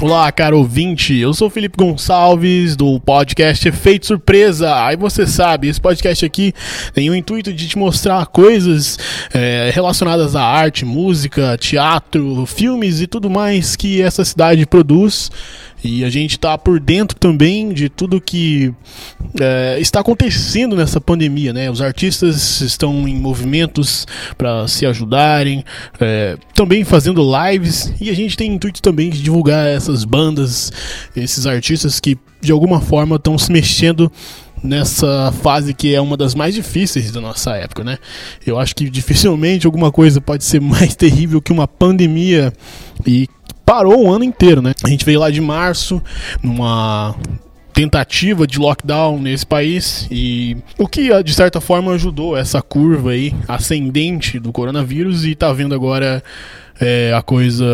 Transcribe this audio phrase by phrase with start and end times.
[0.00, 4.84] Olá, caro ouvinte, eu sou Felipe Gonçalves do podcast Efeito Surpresa.
[4.84, 6.52] Aí você sabe, esse podcast aqui
[6.92, 8.98] tem o intuito de te mostrar coisas
[9.34, 15.30] é, relacionadas à arte, música, teatro, filmes e tudo mais que essa cidade produz.
[15.82, 18.72] E a gente está por dentro também de tudo que
[19.40, 21.70] é, está acontecendo nessa pandemia, né?
[21.70, 24.06] Os artistas estão em movimentos
[24.36, 25.64] para se ajudarem,
[26.00, 30.72] é, também fazendo lives e a gente tem intuito também de divulgar essas bandas,
[31.14, 34.10] esses artistas que de alguma forma estão se mexendo
[34.62, 37.98] nessa fase que é uma das mais difíceis da nossa época, né?
[38.46, 42.52] Eu acho que dificilmente alguma coisa pode ser mais terrível que uma pandemia
[43.06, 43.28] e
[43.64, 44.72] parou o ano inteiro, né?
[44.82, 46.02] A gente veio lá de março,
[46.42, 47.14] numa
[47.78, 53.32] tentativa de lockdown nesse país e o que de certa forma ajudou essa curva aí
[53.46, 56.20] ascendente do coronavírus e tá vendo agora
[56.80, 57.64] é, a coisa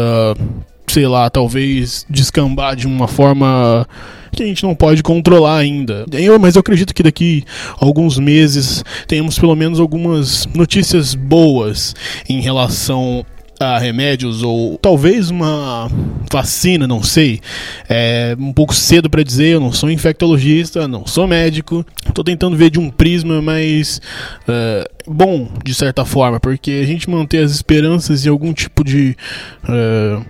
[0.86, 3.88] sei lá talvez descambar de uma forma
[4.34, 6.04] que a gente não pode controlar ainda.
[6.12, 7.44] Eu, mas eu acredito que daqui
[7.78, 11.94] alguns meses tenhamos pelo menos algumas notícias boas
[12.28, 13.24] em relação
[13.60, 15.88] a remédios ou talvez uma
[16.30, 17.40] vacina, não sei.
[17.88, 21.84] É um pouco cedo para dizer, eu não sou infectologista, não sou médico.
[22.06, 24.00] Estou tentando ver de um prisma mais
[24.48, 29.16] uh, bom, de certa forma, porque a gente manter as esperanças de algum tipo de
[29.64, 30.24] uh,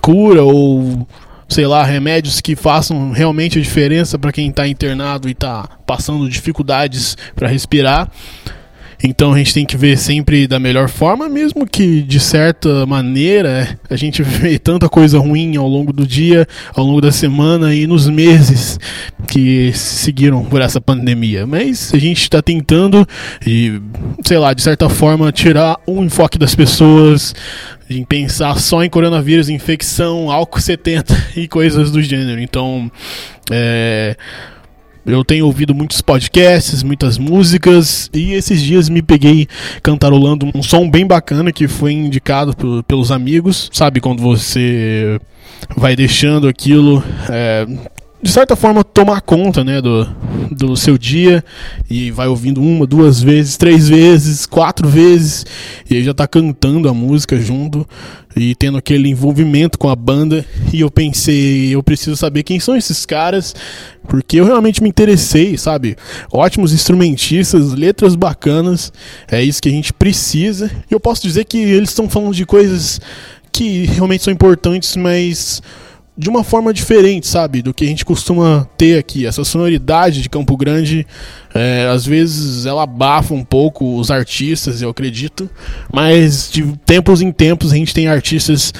[0.00, 1.06] cura ou
[1.48, 6.28] sei lá, remédios que façam realmente a diferença para quem está internado e está passando
[6.28, 8.10] dificuldades para respirar.
[9.06, 13.78] Então a gente tem que ver sempre da melhor forma, mesmo que de certa maneira
[13.88, 17.86] a gente vê tanta coisa ruim ao longo do dia, ao longo da semana e
[17.86, 18.80] nos meses
[19.28, 21.46] que seguiram por essa pandemia.
[21.46, 23.06] Mas a gente está tentando
[23.46, 23.80] e,
[24.24, 27.32] sei lá, de certa forma tirar o enfoque das pessoas
[27.88, 32.40] em pensar só em coronavírus, infecção, álcool 70 e coisas do gênero.
[32.40, 32.90] Então,
[33.52, 34.16] é
[35.06, 39.46] eu tenho ouvido muitos podcasts, muitas músicas e esses dias me peguei
[39.82, 43.70] cantarolando um som bem bacana que foi indicado pelos amigos.
[43.72, 45.20] Sabe quando você
[45.76, 47.66] vai deixando aquilo é,
[48.26, 50.04] de certa forma tomar conta né, do,
[50.50, 51.44] do seu dia.
[51.88, 55.46] E vai ouvindo uma, duas vezes, três vezes, quatro vezes.
[55.88, 57.86] E aí já tá cantando a música junto.
[58.36, 60.44] E tendo aquele envolvimento com a banda.
[60.72, 63.54] E eu pensei, eu preciso saber quem são esses caras.
[64.08, 65.96] Porque eu realmente me interessei, sabe?
[66.32, 68.92] Ótimos instrumentistas, letras bacanas,
[69.30, 70.70] é isso que a gente precisa.
[70.90, 73.00] E eu posso dizer que eles estão falando de coisas
[73.52, 75.62] que realmente são importantes, mas
[76.16, 77.60] de uma forma diferente, sabe?
[77.60, 79.26] Do que a gente costuma ter aqui.
[79.26, 81.06] Essa sonoridade de Campo Grande,
[81.54, 85.50] é, às vezes ela abafa um pouco os artistas, eu acredito.
[85.92, 88.72] Mas de tempos em tempos a gente tem artistas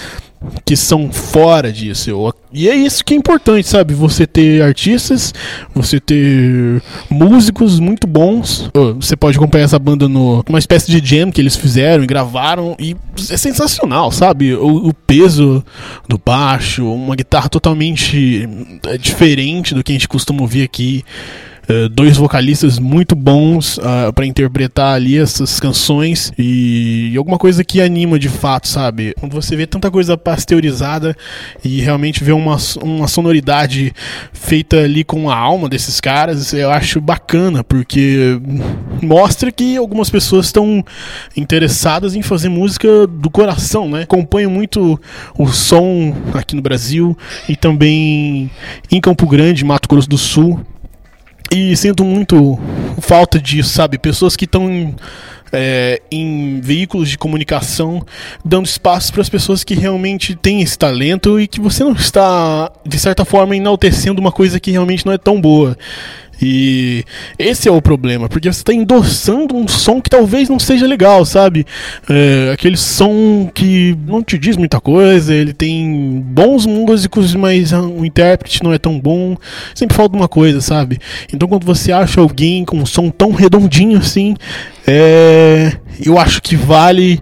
[0.64, 2.10] que são fora disso.
[2.52, 3.94] E é isso que é importante, sabe?
[3.94, 5.32] Você ter artistas,
[5.74, 8.70] você ter músicos muito bons.
[8.96, 12.76] Você pode acompanhar essa banda no uma espécie de jam que eles fizeram e gravaram
[12.78, 12.96] e
[13.30, 14.54] é sensacional, sabe?
[14.54, 15.64] O, o peso
[16.08, 18.48] do baixo, uma guitarra totalmente
[18.86, 21.04] é, diferente do que a gente costuma ouvir aqui.
[21.68, 27.38] Eh, dois vocalistas muito bons uh, ah, para interpretar ali essas canções e, e, alguma
[27.38, 29.12] coisa que anima de fato, sabe?
[29.18, 31.16] Quando você vê tanta coisa pasteurizada
[31.64, 33.92] e realmente vê uma, uma sonoridade
[34.32, 38.40] feita ali com a alma desses caras, eu acho bacana, porque
[39.02, 40.84] mostra que algumas pessoas estão
[41.36, 44.02] interessadas em fazer música do coração, né?
[44.02, 45.00] Acompanho muito
[45.36, 48.50] o som aqui no Brasil e também
[48.90, 50.60] em Campo Grande, Mato Grosso do Sul.
[51.50, 52.58] E sinto muito
[53.00, 53.98] falta disso, sabe?
[53.98, 54.94] Pessoas que estão
[55.52, 58.04] é, em veículos de comunicação
[58.44, 62.70] dando espaço para as pessoas que realmente têm esse talento e que você não está,
[62.84, 65.76] de certa forma, enaltecendo uma coisa que realmente não é tão boa.
[66.40, 67.04] E
[67.38, 71.24] esse é o problema, porque você está endossando um som que talvez não seja legal,
[71.24, 71.66] sabe?
[72.08, 78.04] É, aquele som que não te diz muita coisa, ele tem bons músicos, mas o
[78.04, 79.36] intérprete não é tão bom.
[79.74, 80.98] Sempre falta uma coisa, sabe?
[81.32, 84.34] Então quando você acha alguém com um som tão redondinho assim,
[84.86, 85.72] é,
[86.04, 87.20] eu acho que vale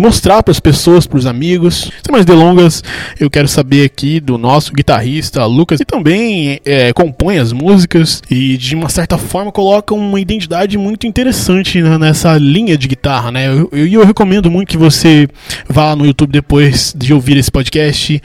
[0.00, 1.90] mostrar para as pessoas, para os amigos.
[2.04, 2.82] Sem mais delongas,
[3.18, 8.56] eu quero saber aqui do nosso guitarrista Lucas, que também é, compõe as músicas e
[8.56, 13.44] de uma certa forma coloca uma identidade muito interessante né, nessa linha de guitarra, né?
[13.44, 15.28] E eu, eu, eu recomendo muito que você
[15.68, 18.20] vá no YouTube depois de ouvir esse podcast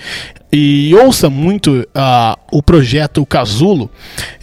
[0.58, 3.90] e ouça muito uh, o projeto Casulo.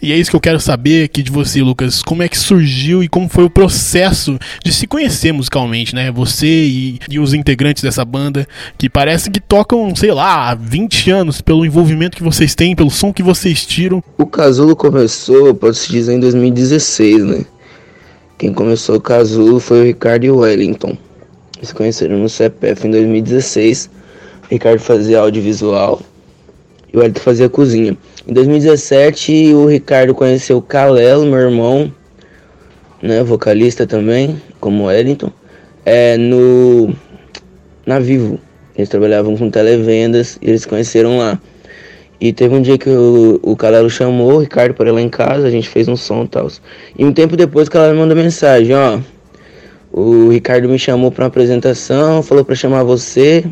[0.02, 2.02] E é isso que eu quero saber aqui de você, Lucas.
[2.02, 6.12] Como é que surgiu e como foi o processo de se conhecer musicalmente, né?
[6.12, 11.10] Você e, e os integrantes dessa banda, que parece que tocam, sei lá, há 20
[11.10, 14.04] anos, pelo envolvimento que vocês têm, pelo som que vocês tiram.
[14.18, 17.44] O Casulo começou, pode-se dizer, em 2016, né?
[18.36, 20.94] Quem começou o Casulo foi o Ricardo e o Wellington.
[21.56, 24.01] Eles se conheceram no CPF em 2016.
[24.52, 26.02] Ricardo fazia audiovisual
[26.92, 27.96] e o Wellington fazia cozinha.
[28.28, 31.90] Em 2017, o Ricardo conheceu o Calelo, meu irmão,
[33.00, 35.32] né, vocalista também, como Wellington,
[35.86, 36.94] é, no,
[37.86, 38.38] na Vivo.
[38.76, 41.40] Eles trabalhavam com televendas e eles se conheceram lá.
[42.20, 45.46] E teve um dia que o, o chamou o Ricardo para ir lá em casa,
[45.46, 46.46] a gente fez um som e tal.
[46.98, 49.00] E um tempo depois o Calelo mandou mensagem, ó.
[49.90, 53.44] O Ricardo me chamou para uma apresentação, falou para chamar você.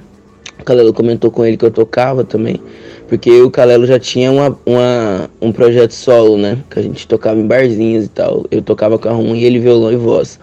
[0.60, 2.60] O Calelo comentou com ele que eu tocava também.
[3.08, 6.58] Porque o Calelo já tinha uma, uma, um projeto solo, né?
[6.70, 8.44] Que a gente tocava em barzinhos e tal.
[8.50, 10.38] Eu tocava carrom e ele violão e voz.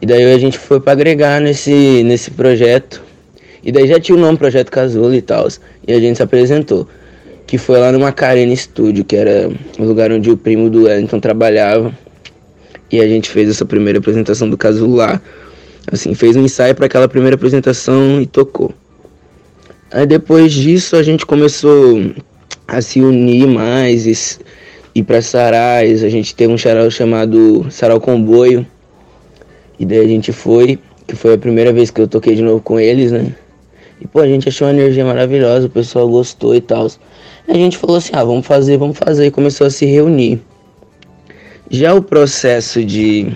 [0.00, 3.02] E daí a gente foi para agregar nesse, nesse projeto.
[3.64, 5.48] E daí já tinha o nome Projeto Casulo e tal.
[5.86, 6.86] E a gente se apresentou
[7.46, 11.18] que foi lá no Macarena Studio, que era o lugar onde o primo do Wellington
[11.18, 11.92] trabalhava.
[12.92, 15.20] E a gente fez essa primeira apresentação do caso lá.
[15.90, 18.72] Assim, fez um ensaio para aquela primeira apresentação e tocou.
[19.90, 22.12] Aí depois disso a gente começou
[22.66, 24.38] a se unir mais e
[24.94, 26.04] ir para sarais.
[26.04, 28.66] A gente teve um sarau chamado Sarau Comboio.
[29.78, 32.60] E daí a gente foi, que foi a primeira vez que eu toquei de novo
[32.60, 33.32] com eles, né?
[34.00, 36.86] E pô, a gente achou uma energia maravilhosa, o pessoal gostou e tal.
[37.46, 40.40] A gente falou assim, ah, vamos fazer, vamos fazer, e começou a se reunir.
[41.70, 43.32] Já o processo de,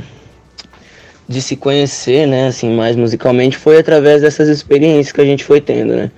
[1.29, 5.61] de se conhecer, né, assim, mais musicalmente, foi através dessas experiências que a gente foi
[5.61, 6.11] tendo, né?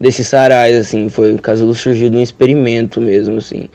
[0.00, 3.68] Desses sarais, assim, foi, o Casulo surgiu de um experimento mesmo, assim.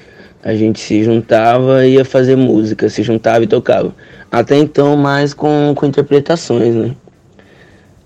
[0.44, 3.94] A gente se juntava e ia fazer música, se juntava e tocava.
[4.32, 6.96] Até então, mais com, com interpretações, né?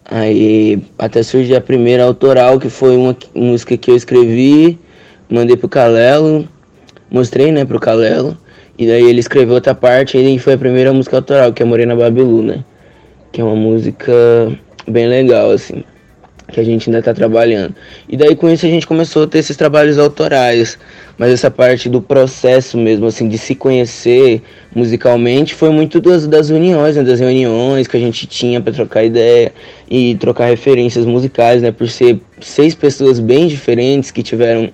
[0.05, 4.77] Aí até surgiu a primeira autoral, que foi uma música que eu escrevi
[5.29, 6.47] mandei pro Calelo,
[7.09, 8.35] mostrei, né, pro Calelo,
[8.77, 11.95] e daí ele escreveu outra parte e foi a primeira música autoral, que é Morena
[11.95, 12.63] Babilu, né?
[13.31, 14.11] Que é uma música
[14.87, 15.83] bem legal, assim,
[16.51, 17.75] que a gente ainda tá trabalhando.
[18.07, 20.77] E daí com isso a gente começou a ter esses trabalhos autorais,
[21.17, 24.41] mas essa parte do processo mesmo, assim, de se conhecer
[24.73, 29.03] musicalmente foi muito das, das uniões, né, das reuniões que a gente tinha para trocar
[29.03, 29.53] ideia
[29.89, 34.69] e trocar referências musicais, né, por ser seis pessoas bem diferentes que tiveram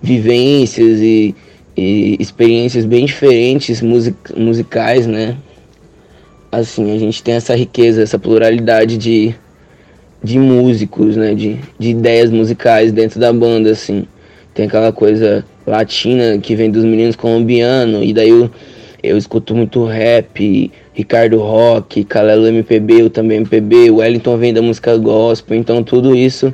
[0.00, 1.34] vivências e,
[1.76, 5.36] e experiências bem diferentes music, musicais, né?
[6.50, 9.34] Assim, a gente tem essa riqueza, essa pluralidade de,
[10.22, 11.34] de músicos, né?
[11.34, 14.06] De, de ideias musicais dentro da banda, assim.
[14.54, 18.50] Tem aquela coisa latina que vem dos meninos colombianos, e daí eu,
[19.02, 24.62] eu escuto muito rap, Ricardo Rock, Calelo MPB, eu também MPB, o Wellington vem da
[24.62, 26.52] música gospel, então tudo isso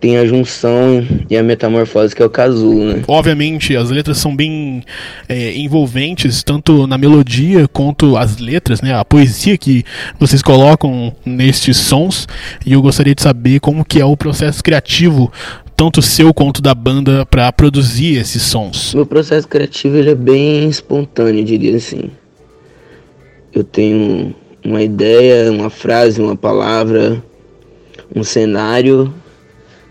[0.00, 3.02] tem a junção e a metamorfose que é o casulo, né?
[3.08, 4.82] Obviamente, as letras são bem
[5.28, 8.94] é, envolventes, tanto na melodia quanto as letras, né?
[8.94, 9.84] A poesia que
[10.18, 12.28] vocês colocam nestes sons.
[12.64, 15.32] E eu gostaria de saber como que é o processo criativo
[15.74, 18.94] tanto seu quanto da banda para produzir esses sons.
[18.94, 22.10] Meu processo criativo ele é bem espontâneo, diria assim.
[23.52, 24.34] Eu tenho
[24.64, 27.22] uma ideia, uma frase, uma palavra,
[28.14, 29.12] um cenário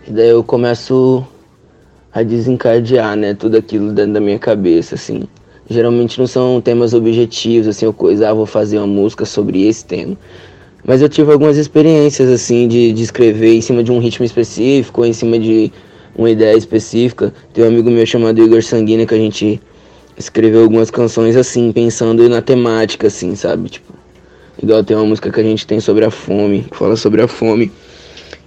[0.07, 1.25] e daí eu começo
[2.13, 5.23] a desencadear, né, tudo aquilo dentro da minha cabeça, assim.
[5.67, 9.83] Geralmente não são temas objetivos, assim, ou coisa, ah, vou fazer uma música sobre esse
[9.83, 10.15] tema.
[10.85, 15.03] Mas eu tive algumas experiências, assim, de, de escrever em cima de um ritmo específico,
[15.03, 15.71] em cima de
[16.15, 17.33] uma ideia específica.
[17.51, 19.59] Tem um amigo meu chamado Igor Sanguina que a gente
[20.15, 23.69] escreveu algumas canções assim, pensando na temática, assim, sabe?
[23.69, 23.91] Tipo,
[24.61, 27.27] igual tem uma música que a gente tem sobre a fome, que fala sobre a
[27.27, 27.71] fome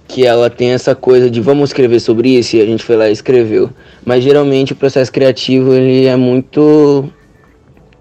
[0.09, 3.07] que ela tem essa coisa de vamos escrever sobre isso e a gente foi lá
[3.07, 3.69] e escreveu.
[4.03, 7.07] Mas geralmente o processo criativo ele é muito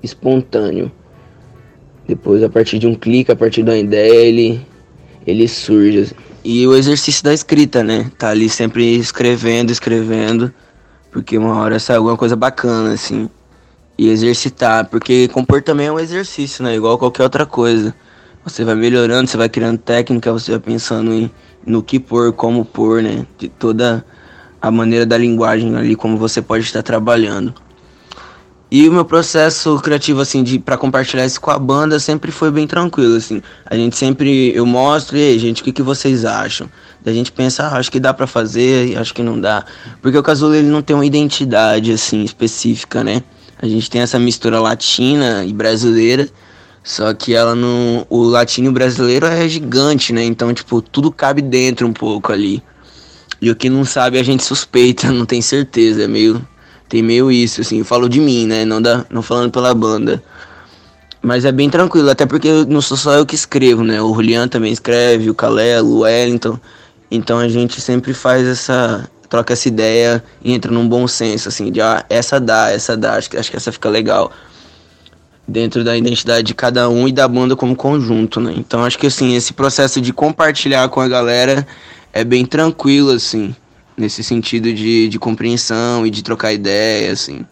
[0.03, 0.91] espontâneo.
[2.09, 4.67] Depois a partir de um clique, a partir de uma ideia, ele
[5.27, 6.11] ele surge.
[6.43, 8.11] E o exercício da escrita, né?
[8.17, 10.51] Tá ali sempre escrevendo, escrevendo,
[11.13, 13.29] porque uma hora sai alguma coisa bacana assim.
[13.99, 16.75] E exercitar, porque compor também é um exercício, né?
[16.75, 17.95] Igual qualquer outra coisa.
[18.45, 21.31] Você vai melhorando, você vai criando técnica, você vai pensando em
[21.69, 23.27] no que pôr, como pôr, né?
[23.39, 24.05] De toda
[24.61, 27.55] a maneira da linguagem ali, como você pode estar trabalhando.
[28.71, 32.51] E o meu processo criativo, assim, de para compartilhar isso com a banda sempre foi
[32.51, 33.41] bem tranquilo, assim.
[33.65, 36.69] A gente sempre, eu mostro, e aí, gente, o que, que vocês acham?
[37.03, 39.65] Daí a gente pensa, ah, acho que dá para fazer, acho que não dá.
[40.03, 43.23] Porque o Casulo, ele não tem uma identidade, assim, específica, né?
[43.61, 46.29] A gente tem essa mistura latina e brasileira,
[46.83, 48.07] só que ela não...
[48.09, 50.25] O latino brasileiro é gigante, né?
[50.25, 52.63] Então, tipo, tudo cabe dentro um pouco ali.
[53.41, 56.47] E o que não sabe a gente suspeita, não tem certeza, é meio
[56.89, 58.65] tem meio isso, assim, eu falo de mim, né?
[58.65, 60.23] Não, da, não falando pela banda.
[61.21, 64.01] Mas é bem tranquilo, até porque não sou só eu que escrevo, né?
[64.01, 66.59] O Julian também escreve, o Calelo, o Wellington.
[67.11, 69.09] Então a gente sempre faz essa.
[69.29, 73.17] troca essa ideia e entra num bom senso, assim, de ah, essa dá, essa dá,
[73.17, 74.33] acho que, acho que essa fica legal.
[75.49, 78.55] Dentro da identidade de cada um e da banda como conjunto, né?
[78.57, 81.67] Então acho que assim, esse processo de compartilhar com a galera
[82.13, 83.55] é bem tranquilo, assim
[83.99, 87.45] nesse sentido de, de compreensão e de trocar ideia, assim.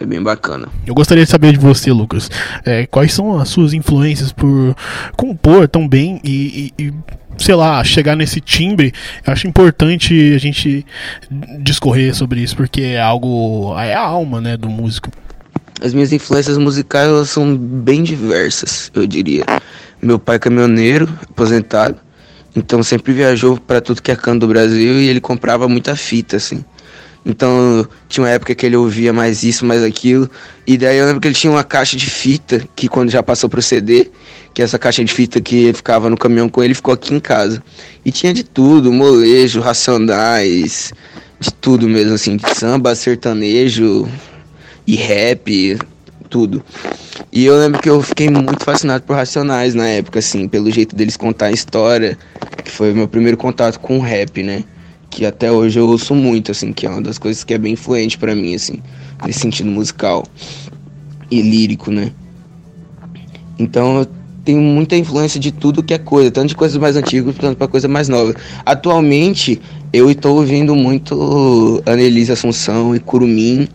[0.00, 0.68] É bem bacana.
[0.84, 2.28] Eu gostaria de saber de você, Lucas,
[2.64, 4.74] é, quais são as suas influências por
[5.16, 6.94] compor tão bem e, e, e
[7.38, 8.92] sei lá, chegar nesse timbre,
[9.24, 10.84] eu acho importante a gente
[11.60, 13.72] discorrer sobre isso, porque é algo.
[13.78, 15.10] é a alma, né, do músico.
[15.84, 19.44] As minhas influências musicais elas são bem diversas, eu diria.
[20.00, 21.98] Meu pai é caminhoneiro, aposentado,
[22.56, 26.38] então sempre viajou para tudo que é canto do Brasil e ele comprava muita fita,
[26.38, 26.64] assim.
[27.26, 30.30] Então tinha uma época que ele ouvia mais isso, mais aquilo.
[30.66, 33.50] E daí eu lembro que ele tinha uma caixa de fita, que quando já passou
[33.50, 34.10] pro CD,
[34.54, 37.62] que essa caixa de fita que ficava no caminhão com ele, ficou aqui em casa.
[38.02, 40.94] E tinha de tudo, molejo, racionais,
[41.38, 44.08] de tudo mesmo, assim, de samba, sertanejo
[44.86, 45.78] e rap,
[46.28, 46.62] tudo.
[47.32, 50.94] E eu lembro que eu fiquei muito fascinado por Racionais na época, assim, pelo jeito
[50.94, 52.18] deles contar a história,
[52.64, 54.64] que foi meu primeiro contato com o rap, né?
[55.10, 57.74] Que até hoje eu ouço muito, assim, que é uma das coisas que é bem
[57.74, 58.82] influente para mim, assim,
[59.24, 60.24] nesse sentido musical
[61.30, 62.12] e lírico, né?
[63.58, 64.06] Então eu
[64.44, 67.68] tenho muita influência de tudo que é coisa, tanto de coisas mais antigas quanto para
[67.68, 68.34] coisa mais nova.
[68.66, 69.60] Atualmente
[69.92, 73.68] eu estou ouvindo muito Anelise Assunção e Curumim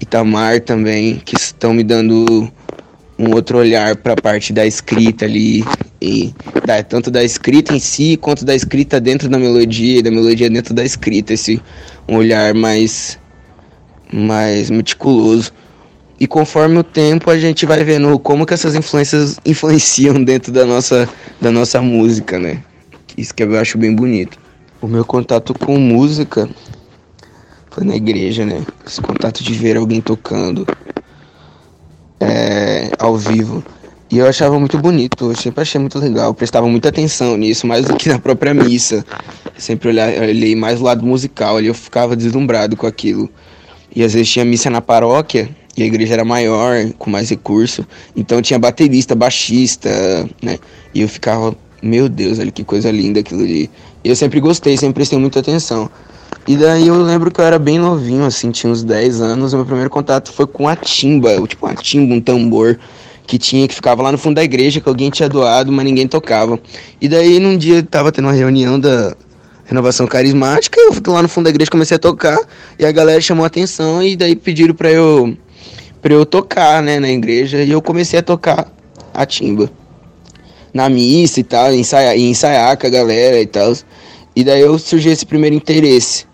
[0.00, 2.50] Itamar também, que estão me dando
[3.18, 5.64] um outro olhar para a parte da escrita ali,
[6.00, 6.34] e
[6.66, 10.50] da, tanto da escrita em si, quanto da escrita dentro da melodia, e da melodia
[10.50, 11.60] dentro da escrita, esse
[12.08, 13.18] um olhar mais,
[14.12, 15.52] mais meticuloso.
[16.18, 20.64] E conforme o tempo a gente vai vendo como que essas influências influenciam dentro da
[20.64, 21.08] nossa,
[21.40, 22.62] da nossa música, né?
[23.16, 24.38] Isso que eu acho bem bonito.
[24.80, 26.48] O meu contato com música
[27.74, 28.64] foi na igreja, né?
[28.86, 30.64] Esse contato de ver alguém tocando
[32.20, 33.64] é, ao vivo.
[34.08, 37.66] E eu achava muito bonito, eu sempre achei muito legal, eu prestava muita atenção nisso,
[37.66, 39.04] mais do que na própria missa.
[39.58, 43.28] Sempre olhei, mais o lado musical, ali eu ficava deslumbrado com aquilo.
[43.94, 47.84] E às vezes tinha missa na paróquia, e a igreja era maior, com mais recurso.
[48.14, 49.90] Então tinha baterista, baixista,
[50.40, 50.60] né?
[50.94, 53.68] E eu ficava, meu Deus, olha que coisa linda aquilo ali.
[54.04, 55.90] Eu sempre gostei, sempre prestei muita atenção.
[56.46, 59.54] E daí eu lembro que eu era bem novinho, assim, tinha uns 10 anos.
[59.54, 62.78] Meu primeiro contato foi com a timba, tipo uma timba, um tambor
[63.26, 66.06] que tinha, que ficava lá no fundo da igreja, que alguém tinha doado, mas ninguém
[66.06, 66.60] tocava.
[67.00, 69.16] E daí num dia tava tendo uma reunião da
[69.64, 72.38] renovação carismática, eu fui lá no fundo da igreja, comecei a tocar,
[72.78, 75.34] e a galera chamou a atenção e daí pediram pra eu,
[76.02, 78.70] pra eu tocar, né, na igreja, e eu comecei a tocar
[79.14, 79.70] a timba.
[80.74, 83.72] Na missa e tal, ensaiar, ensaiar com a galera e tal.
[84.36, 86.26] E daí eu surgiu esse primeiro interesse.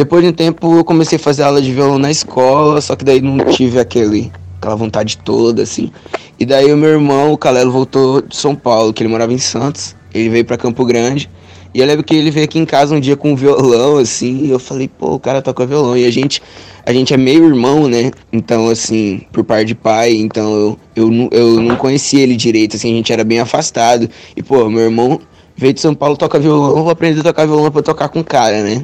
[0.00, 3.04] Depois de um tempo eu comecei a fazer aula de violão na escola, só que
[3.04, 5.92] daí não tive aquele, aquela vontade toda, assim.
[6.38, 9.36] E daí o meu irmão, o Calelo, voltou de São Paulo, que ele morava em
[9.36, 9.94] Santos.
[10.14, 11.28] Ele veio para Campo Grande.
[11.74, 14.46] E eu lembro que ele veio aqui em casa um dia com um violão, assim,
[14.46, 15.94] e eu falei, pô, o cara toca violão.
[15.94, 16.42] E a gente,
[16.86, 18.10] a gente é meio irmão, né?
[18.32, 22.90] Então, assim, por par de pai, então eu, eu, eu não conhecia ele direito, assim,
[22.90, 24.08] a gente era bem afastado.
[24.34, 25.20] E, pô, meu irmão
[25.60, 28.24] veio de São Paulo, toca violão, vou aprender a tocar violão pra tocar com o
[28.24, 28.82] cara, né?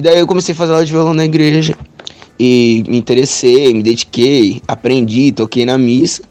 [0.00, 1.76] E daí eu comecei a fazer aula de violão na igreja.
[2.38, 6.22] E me interessei, me dediquei, aprendi, toquei na missa.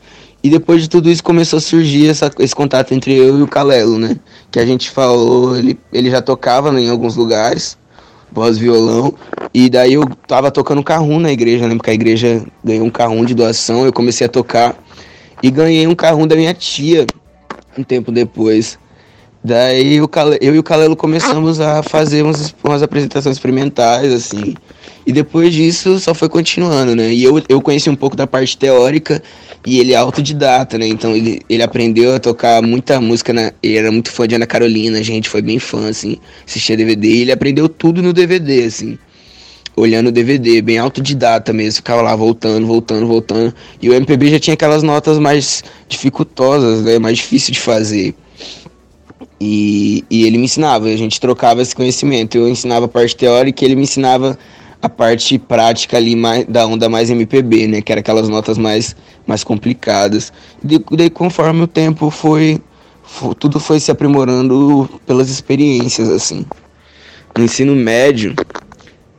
[0.44, 3.48] E depois de tudo isso começou a surgir essa, esse contato entre eu e o
[3.48, 4.18] Calelo, né?
[4.50, 7.78] Que a gente falou, ele, ele já tocava em alguns lugares,
[8.32, 9.14] voz violão.
[9.54, 11.76] E daí eu tava tocando carrum na igreja, né?
[11.76, 14.76] Porque a igreja ganhou um carrum de doação, eu comecei a tocar.
[15.44, 17.06] E ganhei um carrum da minha tia
[17.78, 18.80] um tempo depois.
[19.44, 19.96] Daí
[20.42, 24.54] eu e o Calelo começamos a fazer umas, umas apresentações experimentais, assim.
[25.08, 27.12] E depois disso só foi continuando, né?
[27.14, 29.24] E eu, eu conheci um pouco da parte teórica
[29.66, 30.88] e ele é autodidata, né?
[30.88, 34.46] Então ele, ele aprendeu a tocar muita música, na, ele era muito fã de Ana
[34.46, 39.00] Carolina, gente foi bem fã, assim, assistia DVD e ele aprendeu tudo no DVD, assim.
[39.76, 43.54] olhando o DVD, bem autodidata mesmo, ficava lá voltando, voltando, voltando.
[43.82, 48.14] E o MPB já tinha aquelas notas mais dificultosas, né, mais difícil de fazer.
[49.40, 52.38] E, e ele me ensinava, a gente trocava esse conhecimento.
[52.38, 54.38] Eu ensinava a parte teórica e ele me ensinava
[54.82, 57.82] a parte prática ali mais, da onda mais MPB, né?
[57.82, 60.32] Que era aquelas notas mais, mais complicadas.
[60.64, 62.62] E daí, conforme o tempo foi,
[63.04, 66.46] foi, tudo foi se aprimorando pelas experiências, assim.
[67.38, 68.36] No ensino médio,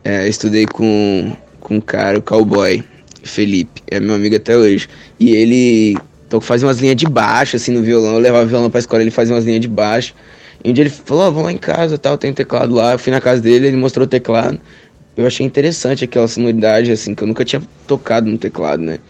[0.04, 2.82] é, estudei com, com um cara, o cowboy,
[3.22, 4.88] Felipe, é meu amigo até hoje.
[5.18, 5.96] E ele
[6.30, 8.14] então fazia umas linhas de baixo, assim, no violão.
[8.14, 10.14] Eu levava o violão pra escola, ele fazia umas linhas de baixo.
[10.62, 12.92] E um dia ele falou, oh, vamos lá em casa, tal, tem um teclado lá.
[12.92, 14.60] Eu fui na casa dele, ele mostrou o teclado.
[15.16, 19.00] Eu achei interessante aquela sonoridade, assim, que eu nunca tinha tocado no teclado, né?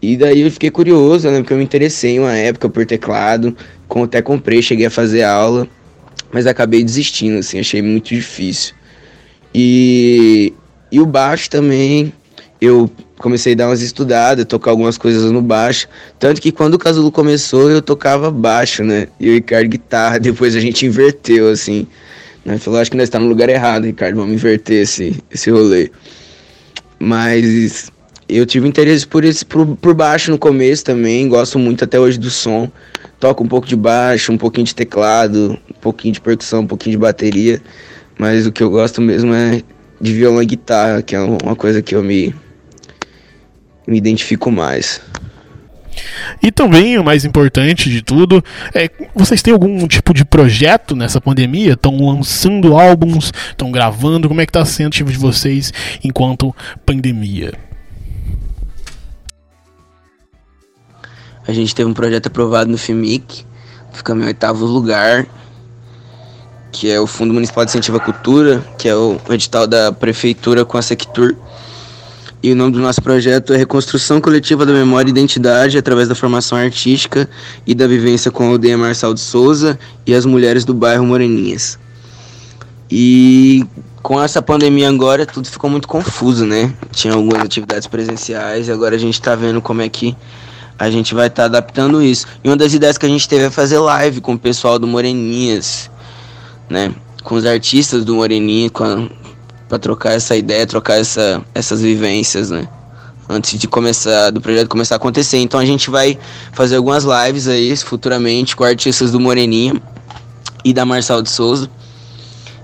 [0.00, 1.38] E daí eu fiquei curioso, né?
[1.38, 3.56] Porque eu me interessei uma época por teclado.
[4.04, 5.66] Até comprei, cheguei a fazer aula.
[6.30, 8.72] Mas acabei desistindo, assim, achei muito difícil.
[9.52, 10.52] E,
[10.92, 12.12] e o baixo também,
[12.60, 15.88] eu comecei a dar umas estudadas, tocar algumas coisas no baixo.
[16.18, 19.08] Tanto que quando o Casulo começou, eu tocava baixo, né?
[19.18, 20.18] E o Ricardo guitarra.
[20.18, 21.86] Depois a gente inverteu, assim.
[22.44, 22.58] Né?
[22.58, 24.16] Falou, acho que nós estamos no lugar errado, Ricardo.
[24.16, 25.90] Vamos inverter esse, esse rolê.
[26.98, 27.90] Mas
[28.28, 31.28] eu tive interesse por, esse, por, por baixo no começo também.
[31.28, 32.70] Gosto muito até hoje do som.
[33.18, 36.92] Toco um pouco de baixo, um pouquinho de teclado, um pouquinho de percussão, um pouquinho
[36.92, 37.62] de bateria.
[38.18, 39.62] Mas o que eu gosto mesmo é
[40.00, 42.34] de violão e guitarra, que é uma coisa que eu me
[43.86, 45.00] me identifico mais.
[46.42, 51.20] E também, o mais importante de tudo, é vocês têm algum tipo de projeto nessa
[51.20, 51.72] pandemia?
[51.72, 53.32] Estão lançando álbuns?
[53.50, 54.28] Estão gravando?
[54.28, 55.72] Como é que está sendo o tipo de vocês
[56.04, 57.54] enquanto pandemia?
[61.48, 63.46] A gente teve um projeto aprovado no FIMIC,
[63.92, 65.26] ficamos em oitavo lugar,
[66.72, 70.64] que é o Fundo Municipal de Incentivo à Cultura, que é o edital da Prefeitura
[70.64, 71.36] com a Sectur
[72.42, 76.14] e o nome do nosso projeto é Reconstrução Coletiva da Memória e Identidade através da
[76.14, 77.28] formação artística
[77.66, 81.78] e da vivência com a aldeia Marçal de Souza e as mulheres do bairro Moreninhas.
[82.90, 83.64] E
[84.02, 86.72] com essa pandemia agora tudo ficou muito confuso, né?
[86.92, 90.14] Tinha algumas atividades presenciais e agora a gente está vendo como é que
[90.78, 92.26] a gente vai estar tá adaptando isso.
[92.44, 94.86] E uma das ideias que a gente teve é fazer live com o pessoal do
[94.86, 95.90] Moreninhas,
[96.68, 96.94] né?
[97.24, 99.08] Com os artistas do Moreninha, com a,
[99.68, 102.68] para trocar essa ideia, trocar essa, essas vivências, né?
[103.28, 105.38] Antes de começar, do projeto começar a acontecer.
[105.38, 106.18] Então a gente vai
[106.52, 109.74] fazer algumas lives aí futuramente com artistas do Moreninha
[110.64, 111.68] e da Marçal de Souza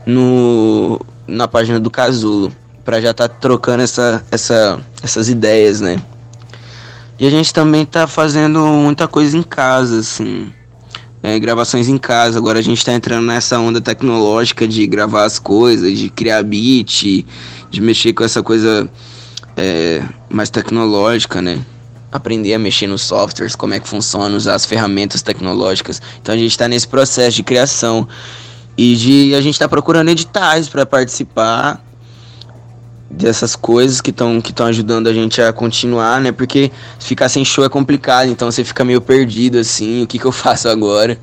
[0.06, 2.52] no, na página do Casulo,
[2.84, 6.00] para já estar tá trocando essa, essa, essas ideias, né?
[7.18, 10.52] E a gente também tá fazendo muita coisa em casa, assim
[11.22, 12.38] é, gravações em casa.
[12.38, 17.24] Agora a gente está entrando nessa onda tecnológica de gravar as coisas, de criar beat,
[17.70, 18.90] de mexer com essa coisa
[19.56, 21.60] é, mais tecnológica, né?
[22.10, 26.02] Aprender a mexer nos softwares, como é que funciona, usar as ferramentas tecnológicas.
[26.20, 28.06] Então a gente está nesse processo de criação
[28.76, 31.80] e de a gente está procurando editais para participar
[33.12, 36.32] dessas coisas que estão que estão ajudando a gente a continuar, né?
[36.32, 40.24] Porque ficar sem show é complicado, então você fica meio perdido assim, o que que
[40.24, 41.18] eu faço agora?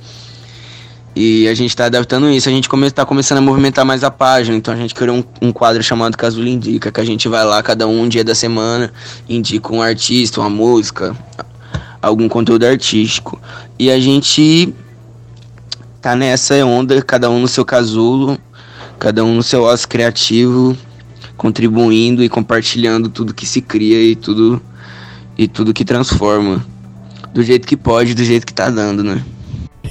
[1.15, 4.11] E a gente está adaptando isso, a gente come, tá começando a movimentar mais a
[4.11, 7.43] página, então a gente criou um, um quadro chamado Casulo Indica, que a gente vai
[7.43, 8.93] lá cada um, um dia da semana,
[9.27, 11.15] indica um artista, uma música,
[12.01, 13.41] algum conteúdo artístico.
[13.77, 14.73] E a gente
[15.99, 18.37] tá nessa onda, cada um no seu casulo,
[18.99, 20.77] cada um no seu ócio criativo,
[21.39, 24.61] contribuindo e compartilhando tudo que se cria e tudo
[25.37, 26.65] e tudo que transforma
[27.33, 29.23] do jeito que pode, do jeito que tá dando, né?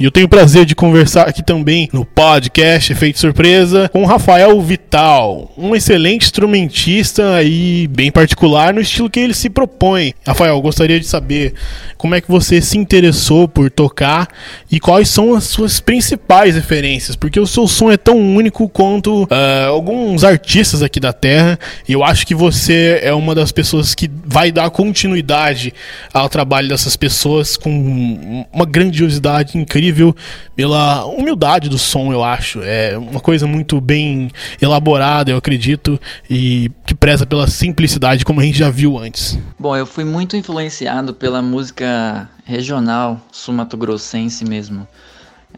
[0.01, 4.61] E eu tenho o prazer de conversar aqui também no podcast Efeito Surpresa com Rafael
[4.63, 10.15] Vital, um excelente instrumentista e bem particular no estilo que ele se propõe.
[10.25, 11.53] Rafael, gostaria de saber
[11.97, 14.29] como é que você se interessou por tocar
[14.71, 19.25] e quais são as suas principais referências, porque o seu som é tão único quanto
[19.25, 21.59] uh, alguns artistas aqui da Terra.
[21.89, 25.75] E eu acho que você é uma das pessoas que vai dar continuidade
[26.15, 30.15] ao trabalho dessas pessoas com uma grandiosidade incrível incrível
[30.55, 32.61] pela humildade do som, eu acho.
[32.63, 35.99] É uma coisa muito bem elaborada, eu acredito,
[36.29, 39.39] e que preza pela simplicidade, como a gente já viu antes.
[39.59, 44.87] Bom, eu fui muito influenciado pela música regional, sumato-grossense mesmo,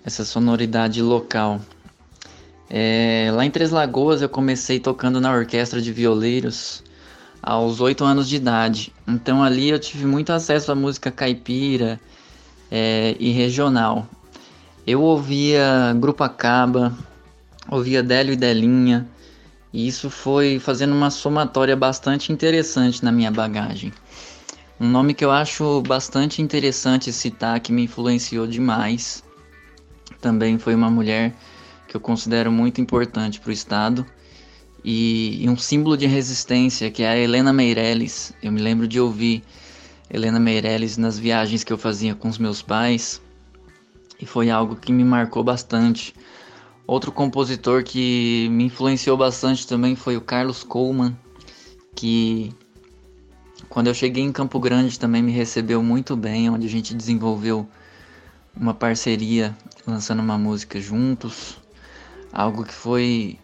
[0.04, 1.60] essa sonoridade local.
[2.68, 6.84] É, lá em Três Lagoas eu comecei tocando na orquestra de violeiros
[7.42, 8.92] aos oito anos de idade.
[9.08, 11.98] Então ali eu tive muito acesso à música caipira
[12.70, 14.06] é, e regional.
[14.86, 16.96] Eu ouvia Grupo Acaba,
[17.68, 19.06] ouvia Délio e Delinha,
[19.72, 23.92] E isso foi fazendo uma somatória bastante interessante na minha bagagem.
[24.80, 29.22] Um nome que eu acho bastante interessante citar, que me influenciou demais,
[30.20, 31.34] também foi uma mulher
[31.86, 34.06] que eu considero muito importante para o Estado
[34.82, 38.32] e, e, um símbolo de resistência, que é a Helena Meirelles.
[38.42, 39.42] Eu me lembro de ouvir
[40.08, 43.20] Helena Meirelles nas viagens que eu fazia com os meus pais
[44.20, 46.14] e foi algo que me marcou bastante.
[46.86, 51.16] Outro compositor que me influenciou bastante também foi o Carlos Coleman,
[51.94, 52.52] que
[53.68, 57.68] quando eu cheguei em Campo Grande também me recebeu muito bem, onde a gente desenvolveu
[58.56, 59.56] uma parceria
[59.86, 61.56] lançando uma música juntos,
[62.32, 63.38] algo que foi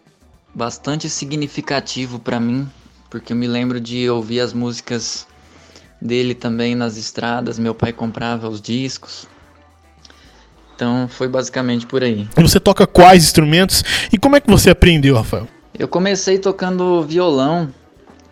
[0.53, 2.69] bastante significativo para mim,
[3.09, 5.25] porque eu me lembro de ouvir as músicas
[6.01, 9.27] dele também nas estradas, meu pai comprava os discos.
[10.77, 12.29] Então foi basicamente por aí.
[12.35, 15.47] Você toca quais instrumentos e como é que você aprendeu, Rafael?
[15.77, 17.73] Eu comecei tocando violão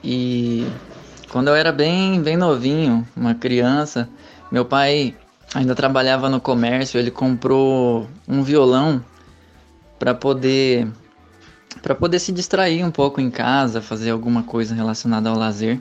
[0.03, 0.67] e
[1.31, 4.07] quando eu era bem, bem novinho, uma criança,
[4.51, 5.15] meu pai
[5.55, 9.03] ainda trabalhava no comércio, ele comprou um violão
[9.97, 10.87] para poder
[11.81, 15.79] para poder se distrair um pouco em casa, fazer alguma coisa relacionada ao lazer.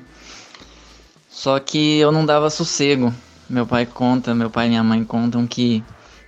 [1.29, 3.13] Só que eu não dava sossego.
[3.51, 5.85] Meu pai conta, meu pai e minha mãe contam que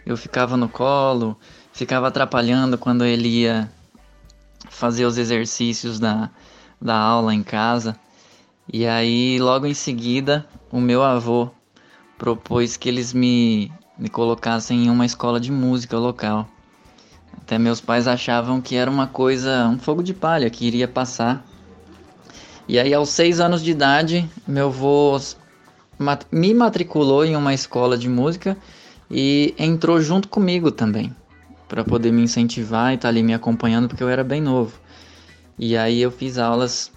[0.06, 1.36] eu ficava no colo,
[1.72, 3.68] ficava atrapalhando quando ele ia
[4.70, 6.30] fazer os exercícios da,
[6.80, 7.98] da aula em casa.
[8.72, 11.50] E aí, logo em seguida, o meu avô
[12.16, 16.48] propôs que eles me, me colocassem em uma escola de música local.
[17.36, 21.44] Até meus pais achavam que era uma coisa, um fogo de palha que iria passar.
[22.68, 25.20] E aí, aos seis anos de idade, meu avô
[26.30, 28.56] me matriculou em uma escola de música
[29.10, 31.14] e entrou junto comigo também,
[31.68, 34.78] para poder me incentivar e estar tá ali me acompanhando, porque eu era bem novo.
[35.58, 36.92] E aí eu fiz aulas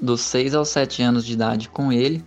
[0.00, 2.24] dos, 6 aos 7 anos de idade com ele.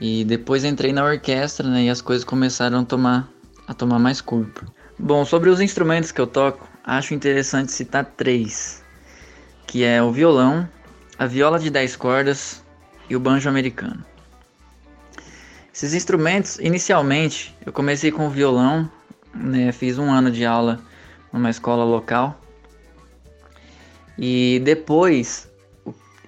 [0.00, 3.28] E depois entrei na orquestra, né, e as coisas começaram a tomar,
[3.68, 4.64] a tomar mais corpo.
[4.98, 8.84] Bom, sobre os instrumentos que eu toco, acho interessante citar três,
[9.66, 10.68] que é o violão,
[11.18, 12.64] a viola de 10 cordas
[13.08, 14.04] e o banjo americano.
[15.74, 18.90] Esses instrumentos, inicialmente, eu comecei com violão,
[19.34, 20.80] né, fiz um ano de aula
[21.32, 22.38] numa escola local.
[24.18, 25.50] E depois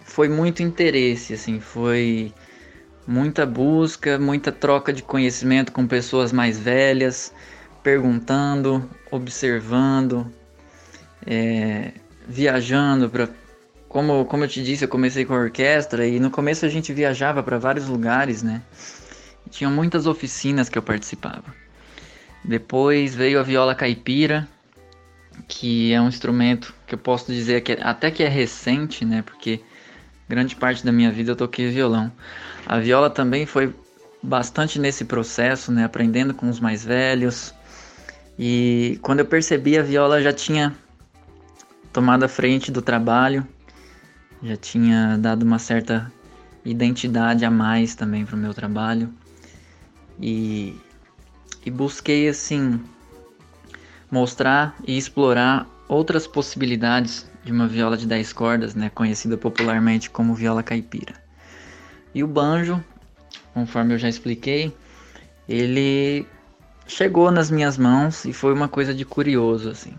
[0.03, 2.33] foi muito interesse, assim, foi
[3.07, 7.33] muita busca, muita troca de conhecimento com pessoas mais velhas,
[7.83, 10.27] perguntando, observando,
[11.27, 11.93] é,
[12.27, 13.29] viajando para
[13.89, 16.93] como, como eu te disse, eu comecei com a orquestra e no começo a gente
[16.93, 18.61] viajava para vários lugares, né?
[19.55, 21.45] Tinham muitas oficinas que eu participava.
[22.45, 24.49] Depois veio a viola caipira,
[25.47, 29.23] que é um instrumento que eu posso dizer que é, até que é recente, né?
[29.23, 29.61] Porque
[30.29, 32.11] grande parte da minha vida eu toquei violão.
[32.67, 33.73] A viola também foi
[34.21, 35.85] bastante nesse processo, né?
[35.85, 37.55] Aprendendo com os mais velhos.
[38.37, 40.75] E quando eu percebi, a viola já tinha
[41.93, 43.47] tomado a frente do trabalho,
[44.43, 46.13] já tinha dado uma certa
[46.65, 49.15] identidade a mais também para o meu trabalho
[50.21, 50.79] e,
[51.65, 52.81] e busquei assim
[54.11, 60.35] mostrar e explorar outras possibilidades de uma viola de 10 cordas, né, conhecida popularmente como
[60.35, 61.15] viola caipira.
[62.15, 62.83] E o banjo,
[63.53, 64.73] conforme eu já expliquei,
[65.49, 66.27] ele
[66.87, 69.95] chegou nas minhas mãos e foi uma coisa de curioso assim.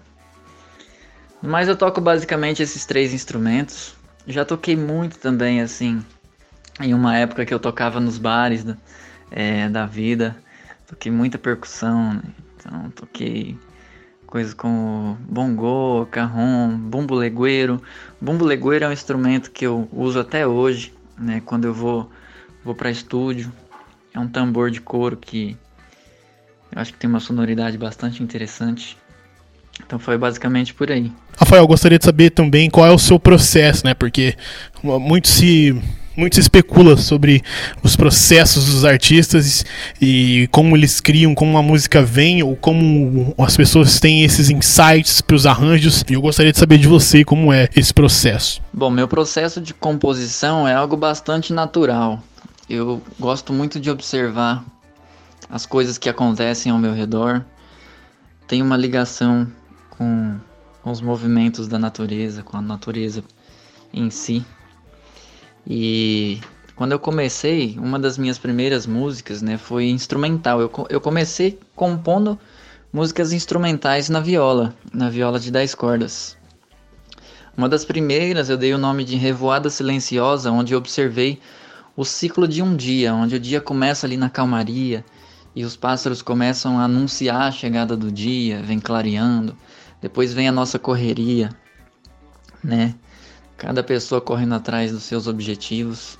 [1.41, 3.95] Mas eu toco basicamente esses três instrumentos.
[4.25, 6.03] Já toquei muito também assim
[6.81, 8.75] em uma época que eu tocava nos bares, né?
[9.35, 10.35] É, da vida.
[10.87, 12.21] Toquei muita percussão, né?
[12.55, 13.57] então toquei
[14.25, 17.81] coisas como bongô, carrom, bumbo legueiro.
[18.21, 21.41] Bumbo legueiro é um instrumento que eu uso até hoje, né?
[21.45, 22.09] Quando eu vou
[22.63, 23.51] vou para estúdio.
[24.13, 25.57] É um tambor de couro que
[26.71, 28.97] eu acho que tem uma sonoridade bastante interessante.
[29.85, 31.11] Então foi basicamente por aí.
[31.37, 33.93] Rafael, gostaria de saber também qual é o seu processo, né?
[33.93, 34.35] Porque
[34.81, 35.79] muito se
[36.15, 37.43] muito se especula sobre
[37.83, 39.65] os processos dos artistas
[40.01, 45.21] e como eles criam, como a música vem, ou como as pessoas têm esses insights
[45.21, 46.03] para os arranjos.
[46.09, 48.61] E eu gostaria de saber de você como é esse processo.
[48.73, 52.21] Bom, meu processo de composição é algo bastante natural.
[52.69, 54.63] Eu gosto muito de observar
[55.49, 57.43] as coisas que acontecem ao meu redor.
[58.47, 59.47] Tenho uma ligação
[59.91, 60.35] com,
[60.81, 63.23] com os movimentos da natureza, com a natureza
[63.93, 64.43] em si.
[65.67, 66.39] E
[66.75, 70.61] quando eu comecei, uma das minhas primeiras músicas, né, foi instrumental.
[70.61, 72.37] Eu, eu comecei compondo
[72.91, 76.37] músicas instrumentais na viola, na viola de 10 cordas.
[77.57, 81.39] Uma das primeiras eu dei o nome de Revoada Silenciosa, onde observei
[81.95, 85.05] o ciclo de um dia, onde o dia começa ali na calmaria
[85.55, 89.55] e os pássaros começam a anunciar a chegada do dia, vem clareando.
[90.01, 91.49] Depois vem a nossa correria,
[92.61, 92.93] né?
[93.57, 96.17] Cada pessoa correndo atrás dos seus objetivos,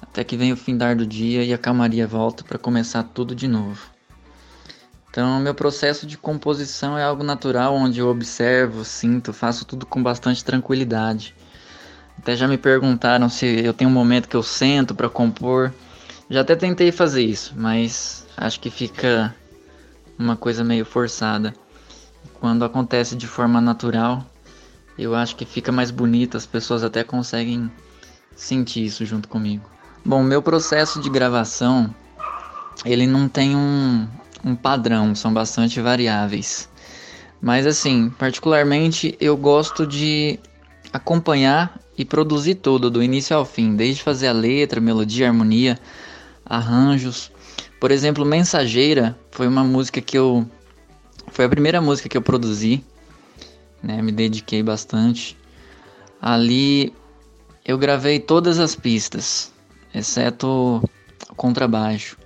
[0.00, 3.48] até que vem o findar do dia e a calmaria volta para começar tudo de
[3.48, 3.90] novo.
[5.10, 10.02] Então, meu processo de composição é algo natural, onde eu observo, sinto, faço tudo com
[10.02, 11.34] bastante tranquilidade.
[12.18, 15.72] Até já me perguntaram se eu tenho um momento que eu sento para compor.
[16.28, 19.34] Já até tentei fazer isso, mas acho que fica
[20.18, 21.54] uma coisa meio forçada.
[22.38, 24.24] Quando acontece de forma natural,
[24.98, 27.70] eu acho que fica mais bonito, as pessoas até conseguem
[28.34, 29.68] sentir isso junto comigo.
[30.04, 31.94] Bom, meu processo de gravação,
[32.84, 34.08] ele não tem um,
[34.44, 36.68] um padrão, são bastante variáveis.
[37.40, 40.38] Mas assim, particularmente eu gosto de
[40.92, 45.78] acompanhar e produzir tudo do início ao fim, desde fazer a letra, melodia, harmonia,
[46.44, 47.30] arranjos.
[47.80, 50.46] Por exemplo, Mensageira foi uma música que eu
[51.30, 52.82] foi a primeira música que eu produzi,
[53.82, 54.02] né?
[54.02, 55.36] Me dediquei bastante.
[56.20, 56.92] Ali
[57.64, 59.52] eu gravei todas as pistas,
[59.94, 60.82] exceto
[61.30, 62.16] o contrabaixo.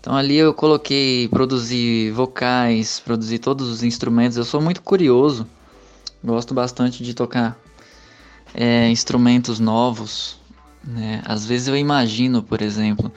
[0.00, 4.36] Então ali eu coloquei, produzi vocais, produzi todos os instrumentos.
[4.36, 5.46] Eu sou muito curioso,
[6.24, 7.56] gosto bastante de tocar
[8.54, 10.40] é, instrumentos novos.
[10.84, 11.22] Né?
[11.24, 13.12] Às vezes eu imagino, por exemplo,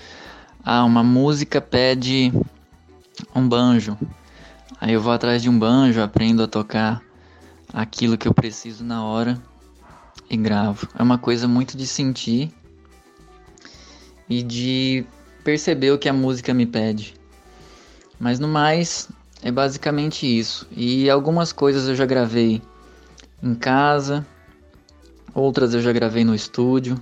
[0.63, 2.31] ah, uma música pede
[3.35, 3.97] um banjo.
[4.79, 7.01] Aí eu vou atrás de um banjo, aprendo a tocar
[7.73, 9.41] aquilo que eu preciso na hora
[10.29, 10.87] e gravo.
[10.97, 12.51] É uma coisa muito de sentir
[14.29, 15.05] e de
[15.43, 17.13] perceber o que a música me pede.
[18.19, 19.09] Mas no mais,
[19.43, 20.67] é basicamente isso.
[20.75, 22.61] E algumas coisas eu já gravei
[23.43, 24.25] em casa,
[25.33, 26.99] outras eu já gravei no estúdio.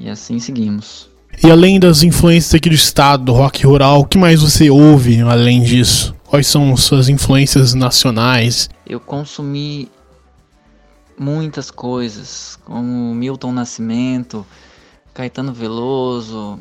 [0.00, 1.08] E assim seguimos.
[1.42, 5.20] E além das influências aqui do estado, do rock rural, o que mais você ouve
[5.20, 6.14] além disso?
[6.34, 8.68] Quais são suas influências nacionais?
[8.84, 9.88] Eu consumi
[11.16, 14.44] muitas coisas, como Milton Nascimento,
[15.14, 16.58] Caetano Veloso,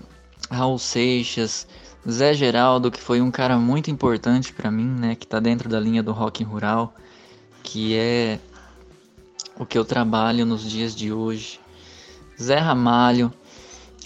[0.47, 1.65] Raul Seixas,
[2.07, 5.79] Zé Geraldo, que foi um cara muito importante para mim, né, que tá dentro da
[5.79, 6.93] linha do rock rural,
[7.63, 8.37] que é
[9.57, 11.59] o que eu trabalho nos dias de hoje.
[12.39, 13.33] Zé Ramalho.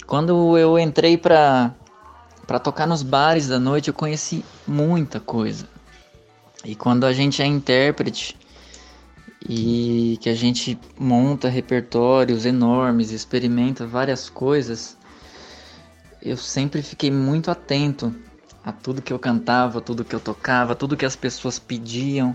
[0.06, 1.74] Quando eu entrei para
[2.48, 5.68] para tocar nos bares da noite, eu conheci muita coisa.
[6.64, 8.34] E quando a gente é intérprete
[9.46, 14.96] e que a gente monta repertórios enormes, experimenta várias coisas,
[16.22, 18.14] eu sempre fiquei muito atento
[18.64, 22.34] a tudo que eu cantava, tudo que eu tocava, tudo que as pessoas pediam,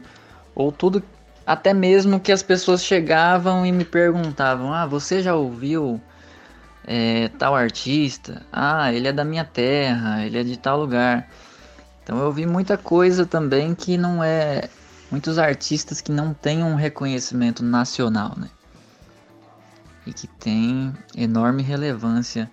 [0.54, 1.02] ou tudo,
[1.44, 6.00] até mesmo que as pessoas chegavam e me perguntavam: Ah, você já ouviu
[6.86, 8.46] é, tal artista?
[8.52, 11.30] Ah, ele é da minha terra, ele é de tal lugar.
[12.04, 14.70] Então eu vi muita coisa também que não é.
[15.10, 18.50] Muitos artistas que não têm um reconhecimento nacional, né?
[20.08, 22.50] E que tem enorme relevância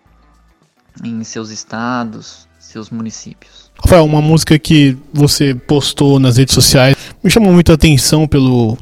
[1.03, 3.71] em seus estados, seus municípios.
[3.83, 8.77] Rafael, uma música que você postou nas redes sociais me chamou muita atenção pelo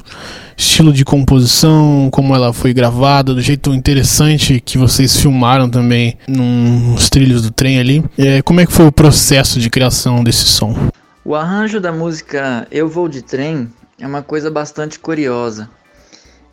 [0.59, 7.09] estilo de composição, como ela foi gravada, do jeito interessante que vocês filmaram também nos
[7.09, 8.03] trilhos do trem ali.
[8.17, 10.75] É, como é que foi o processo de criação desse som?
[11.23, 15.69] O arranjo da música Eu Vou de Trem é uma coisa bastante curiosa.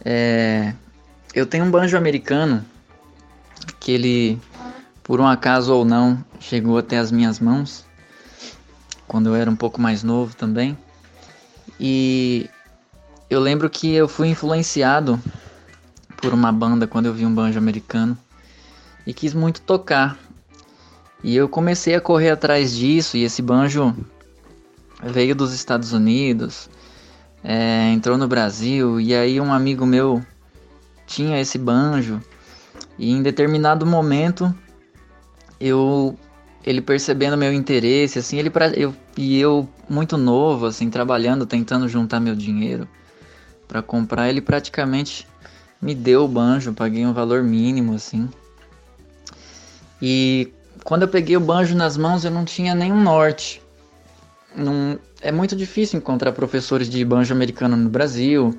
[0.04, 0.72] É,
[1.34, 2.64] eu tenho um banjo americano
[3.80, 4.38] que ele
[5.02, 7.84] por um acaso ou não, chegou até as minhas mãos,
[9.06, 10.76] quando eu era um pouco mais novo também.
[11.78, 12.48] E
[13.28, 15.20] eu lembro que eu fui influenciado
[16.16, 18.16] por uma banda quando eu vi um banjo americano
[19.06, 20.16] e quis muito tocar.
[21.22, 23.96] E eu comecei a correr atrás disso, e esse banjo
[25.02, 26.70] veio dos Estados Unidos,
[27.42, 30.22] é, entrou no Brasil, e aí um amigo meu
[31.06, 32.20] tinha esse banjo,
[32.98, 34.54] e em determinado momento
[35.60, 36.16] eu
[36.64, 41.88] ele percebendo meu interesse, assim, ele pra, eu e eu muito novo, assim, trabalhando, tentando
[41.88, 42.88] juntar meu dinheiro
[43.66, 45.26] para comprar, ele praticamente
[45.80, 48.28] me deu o banjo, paguei um valor mínimo, assim.
[50.00, 50.52] E
[50.84, 53.62] quando eu peguei o banjo nas mãos, eu não tinha nenhum norte.
[54.54, 58.56] Não, é muito difícil encontrar professores de banjo americano no Brasil.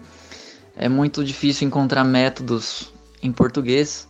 [0.75, 2.91] É muito difícil encontrar métodos
[3.21, 4.07] em português.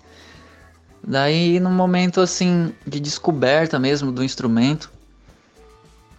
[1.04, 4.92] Daí, num momento assim de descoberta mesmo do instrumento,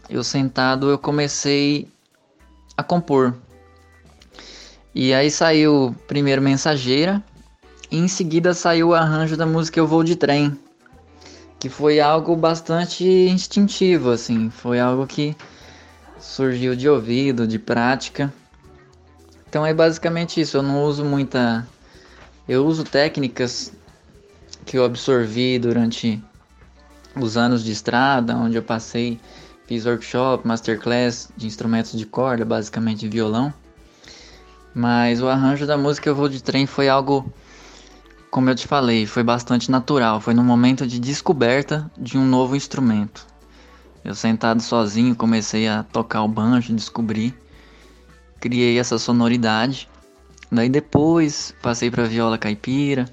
[0.08, 1.88] eu sentado eu comecei
[2.76, 3.34] a compor.
[4.94, 7.22] E aí saiu primeiro Mensageira,
[7.90, 10.58] e em seguida saiu o arranjo da música Eu Vou de Trem,
[11.58, 15.36] que foi algo bastante instintivo, assim, foi algo que
[16.18, 18.32] surgiu de ouvido, de prática.
[19.48, 21.66] Então é basicamente isso, eu não uso muita.
[22.46, 23.72] Eu uso técnicas
[24.64, 26.22] que eu absorvi durante
[27.14, 29.18] os anos de estrada, onde eu passei,
[29.66, 33.52] fiz workshop, masterclass de instrumentos de corda, basicamente violão.
[34.74, 37.32] Mas o arranjo da música Eu Vou de Trem foi algo,
[38.30, 40.20] como eu te falei, foi bastante natural.
[40.20, 43.26] Foi no momento de descoberta de um novo instrumento.
[44.04, 47.34] Eu sentado sozinho comecei a tocar o banjo, descobri,
[48.40, 49.88] criei essa sonoridade.
[50.50, 53.06] Daí depois passei para viola caipira,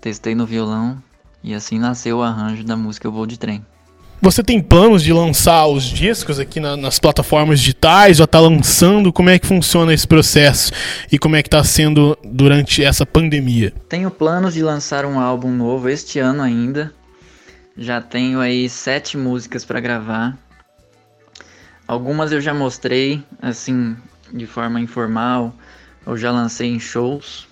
[0.00, 1.02] testei no violão
[1.42, 3.64] e assim nasceu o arranjo da música Eu Vou de Trem.
[4.20, 8.16] Você tem planos de lançar os discos aqui na, nas plataformas digitais?
[8.16, 9.12] Já está lançando?
[9.12, 10.72] Como é que funciona esse processo?
[11.10, 13.72] E como é que está sendo durante essa pandemia?
[13.88, 16.92] Tenho planos de lançar um álbum novo este ano ainda.
[17.76, 20.36] Já tenho aí sete músicas para gravar.
[21.86, 23.96] Algumas eu já mostrei, assim,
[24.32, 25.54] de forma informal,
[26.04, 27.46] ou já lancei em shows,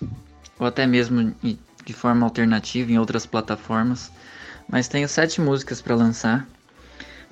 [0.59, 1.33] ou até mesmo
[1.85, 4.11] de forma alternativa em outras plataformas.
[4.69, 6.45] Mas tenho sete músicas para lançar.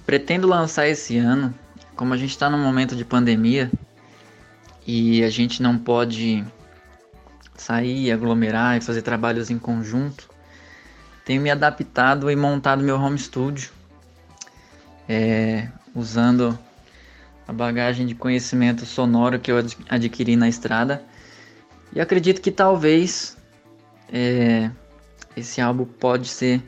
[0.07, 1.55] Pretendo lançar esse ano,
[1.97, 3.71] como a gente está num momento de pandemia
[4.87, 6.45] e a gente não pode
[7.57, 10.29] sair, aglomerar e fazer trabalhos em conjunto,
[11.25, 13.71] tenho me adaptado e montado meu home studio,
[15.09, 16.59] é, usando
[17.49, 19.57] a bagagem de conhecimento sonoro que eu
[19.88, 21.03] adquiri na estrada.
[21.95, 23.38] E acredito que talvez
[24.12, 24.71] é,
[25.37, 26.62] esse álbum pode ser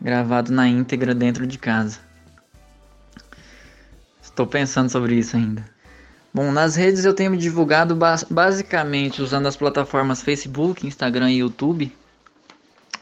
[0.00, 2.09] gravado na íntegra dentro de casa.
[4.40, 5.62] Estou pensando sobre isso ainda.
[6.32, 7.94] Bom, nas redes eu tenho me divulgado
[8.30, 11.94] basicamente usando as plataformas Facebook, Instagram e YouTube,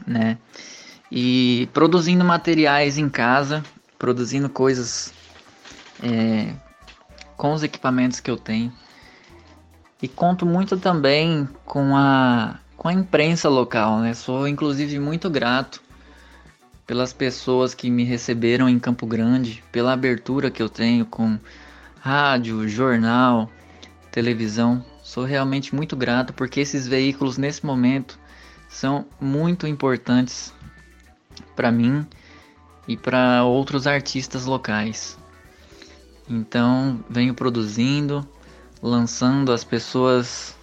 [0.05, 0.37] né?
[1.09, 3.63] E produzindo materiais em casa,
[3.97, 5.13] produzindo coisas
[6.03, 6.53] é,
[7.37, 8.73] com os equipamentos que eu tenho.
[10.01, 14.13] E conto muito também com a, com a imprensa local, né?
[14.13, 15.81] Sou inclusive muito grato
[16.89, 21.37] pelas pessoas que me receberam em Campo Grande, pela abertura que eu tenho com
[21.99, 23.47] rádio, jornal,
[24.11, 24.83] televisão.
[25.03, 28.17] Sou realmente muito grato porque esses veículos nesse momento
[28.67, 30.51] são muito importantes
[31.55, 32.07] para mim
[32.87, 35.15] e para outros artistas locais.
[36.27, 38.27] Então, venho produzindo,
[38.81, 40.55] lançando, as pessoas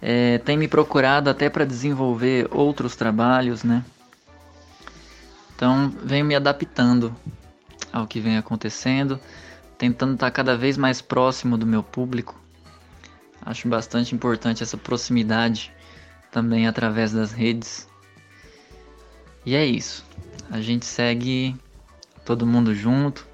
[0.00, 3.84] é, têm me procurado até para desenvolver outros trabalhos, né?
[5.56, 7.16] Então, venho me adaptando
[7.90, 9.18] ao que vem acontecendo,
[9.78, 12.38] tentando estar cada vez mais próximo do meu público.
[13.40, 15.72] Acho bastante importante essa proximidade
[16.30, 17.88] também através das redes.
[19.46, 20.04] E é isso.
[20.50, 21.56] A gente segue
[22.22, 23.26] todo mundo junto,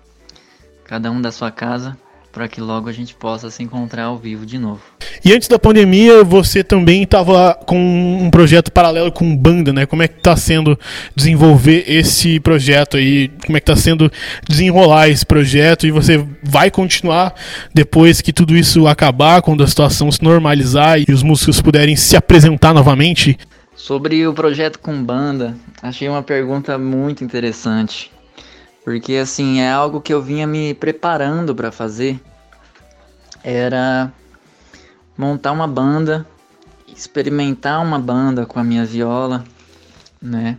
[0.85, 1.99] cada um da sua casa,
[2.33, 4.81] para que logo a gente possa se encontrar ao vivo de novo.
[5.25, 9.87] E antes da pandemia, você também estava com um projeto paralelo com banda, né?
[9.87, 10.77] Como é que está sendo
[11.15, 13.31] desenvolver esse projeto aí?
[13.45, 14.11] Como é que está sendo
[14.49, 15.87] desenrolar esse projeto?
[15.87, 17.35] E você vai continuar
[17.73, 22.17] depois que tudo isso acabar, quando a situação se normalizar e os músicos puderem se
[22.17, 23.39] apresentar novamente?
[23.77, 28.11] Sobre o projeto com banda, achei uma pergunta muito interessante.
[28.85, 32.21] Porque assim, é algo que eu vinha me preparando para fazer.
[33.45, 34.13] Era
[35.17, 36.27] montar uma banda,
[36.89, 39.45] experimentar uma banda com a minha viola,
[40.21, 40.59] né?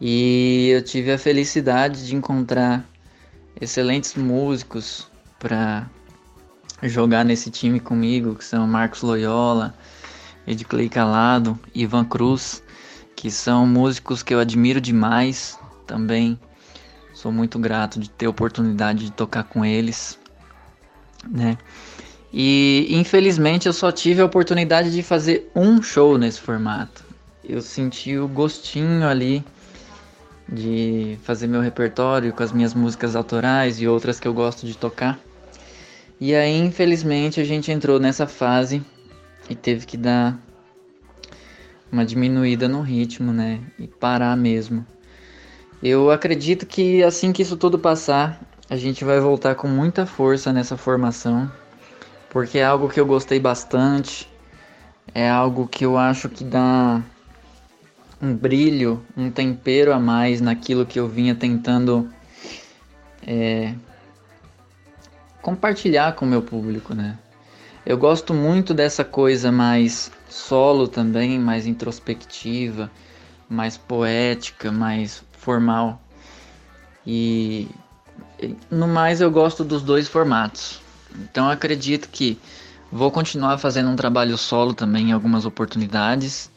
[0.00, 2.84] E eu tive a felicidade de encontrar
[3.60, 5.08] excelentes músicos
[5.38, 5.88] para
[6.82, 9.74] jogar nesse time comigo, que são Marcos Loyola,
[10.46, 12.62] Edclay Calado, Ivan Cruz,
[13.16, 16.38] que são músicos que eu admiro demais também.
[17.24, 20.18] Sou muito grato de ter a oportunidade de tocar com eles,
[21.26, 21.56] né?
[22.30, 27.02] E infelizmente eu só tive a oportunidade de fazer um show nesse formato.
[27.42, 29.42] Eu senti o gostinho ali
[30.46, 34.76] de fazer meu repertório com as minhas músicas autorais e outras que eu gosto de
[34.76, 35.18] tocar.
[36.20, 38.84] E aí, infelizmente, a gente entrou nessa fase
[39.48, 40.38] e teve que dar
[41.90, 43.62] uma diminuída no ritmo, né?
[43.78, 44.86] E parar mesmo.
[45.84, 50.52] Eu acredito que assim que isso tudo passar, a gente vai voltar com muita força
[50.52, 51.50] nessa formação
[52.34, 54.28] porque é algo que eu gostei bastante,
[55.14, 57.00] é algo que eu acho que dá
[58.20, 62.10] um brilho, um tempero a mais naquilo que eu vinha tentando
[63.24, 63.72] é,
[65.40, 67.16] compartilhar com o meu público, né?
[67.86, 72.90] Eu gosto muito dessa coisa mais solo também, mais introspectiva,
[73.48, 76.00] mais poética, mais formal.
[77.06, 77.68] E
[78.70, 80.80] no mais eu gosto dos dois formatos.
[81.14, 82.38] Então acredito que
[82.90, 86.50] vou continuar fazendo um trabalho solo também em algumas oportunidades,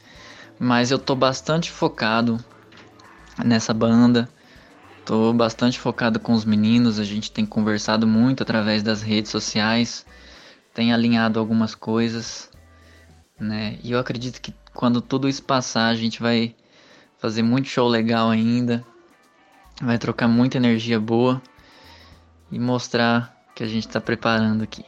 [0.59, 2.43] mas eu tô bastante focado
[3.43, 4.27] nessa banda.
[5.05, 10.05] Tô bastante focado com os meninos, a gente tem conversado muito através das redes sociais
[10.77, 12.51] tem alinhado algumas coisas,
[13.39, 13.79] né?
[13.83, 16.55] E eu acredito que quando tudo isso passar, a gente vai
[17.27, 18.81] fazer muito show legal ainda,
[19.81, 21.41] vai trocar muita energia boa
[22.49, 24.85] e mostrar que a gente está preparando aqui.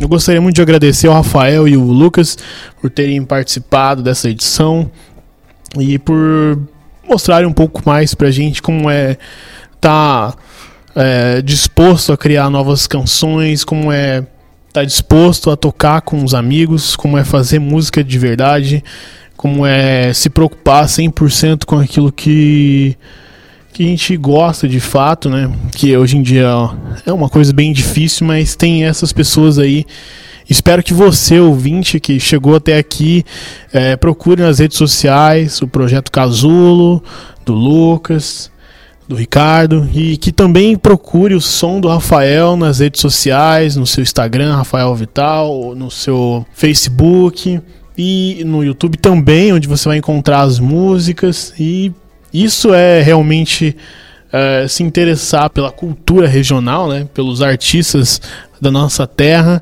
[0.00, 2.36] Eu gostaria muito de agradecer ao Rafael e o Lucas
[2.80, 4.90] por terem participado dessa edição
[5.78, 6.58] e por
[7.08, 9.16] mostrarem um pouco mais pra gente como é
[9.80, 10.34] tá
[10.96, 14.26] é, disposto a criar novas canções, como é
[14.72, 18.82] tá disposto a tocar com os amigos, como é fazer música de verdade,
[19.38, 22.98] como é se preocupar 100% com aquilo que
[23.72, 25.48] que a gente gosta de fato, né?
[25.70, 26.48] Que hoje em dia
[27.06, 29.86] é uma coisa bem difícil, mas tem essas pessoas aí.
[30.50, 33.24] Espero que você, ouvinte, que chegou até aqui,
[33.72, 37.00] é, procure nas redes sociais o Projeto Casulo,
[37.44, 38.50] do Lucas,
[39.06, 44.02] do Ricardo e que também procure o som do Rafael nas redes sociais, no seu
[44.02, 47.60] Instagram, Rafael Vital, no seu Facebook
[47.98, 51.92] e no YouTube também, onde você vai encontrar as músicas e
[52.32, 53.76] isso é realmente
[54.32, 58.22] é, se interessar pela cultura regional, né, pelos artistas
[58.60, 59.60] da nossa terra.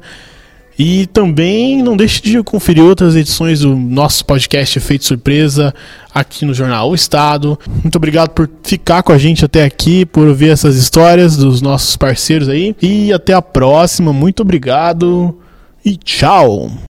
[0.79, 5.75] E também não deixe de conferir outras edições do nosso podcast Efeito Surpresa
[6.15, 7.59] aqui no Jornal O Estado.
[7.83, 11.97] Muito obrigado por ficar com a gente até aqui, por ouvir essas histórias dos nossos
[11.97, 12.77] parceiros aí.
[12.83, 14.13] E até a próxima.
[14.13, 15.39] Muito obrigado
[15.83, 16.86] e tchau!